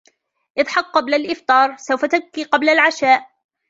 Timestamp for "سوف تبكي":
1.77-2.43